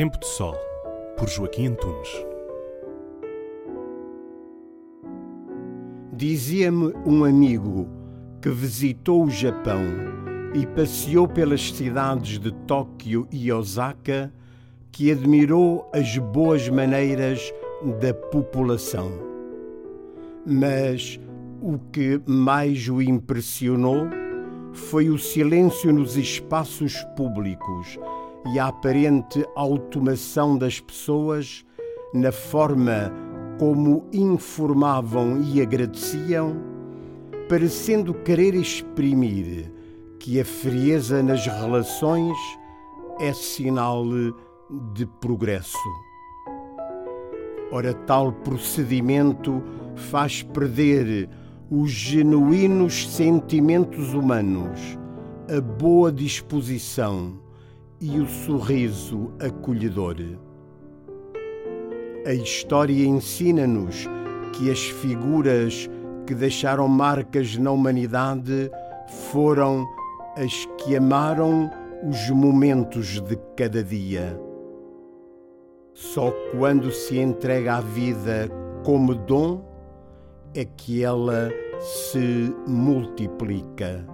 [0.00, 0.56] Tempo de Sol,
[1.18, 2.08] por Joaquim Antunes.
[6.10, 7.86] Dizia-me um amigo
[8.40, 9.82] que visitou o Japão
[10.54, 14.32] e passeou pelas cidades de Tóquio e Osaka
[14.90, 17.52] que admirou as boas maneiras
[18.00, 19.12] da população.
[20.46, 21.20] Mas
[21.60, 24.06] o que mais o impressionou
[24.72, 27.98] foi o silêncio nos espaços públicos
[28.46, 31.64] e a aparente automação das pessoas
[32.14, 33.12] na forma
[33.58, 36.56] como informavam e agradeciam,
[37.48, 39.70] parecendo querer exprimir
[40.18, 42.36] que a frieza nas relações
[43.20, 44.04] é sinal
[44.94, 45.76] de progresso.
[47.70, 49.62] Ora, tal procedimento
[49.94, 51.28] faz perder
[51.70, 54.98] os genuínos sentimentos humanos,
[55.54, 57.49] a boa disposição
[58.00, 60.16] e o sorriso acolhedor.
[62.26, 64.06] A história ensina-nos
[64.52, 65.88] que as figuras
[66.26, 68.70] que deixaram marcas na humanidade
[69.30, 69.86] foram
[70.36, 71.70] as que amaram
[72.08, 74.40] os momentos de cada dia.
[75.92, 78.48] Só quando se entrega a vida
[78.84, 79.62] como dom
[80.54, 84.06] é que ela se multiplica.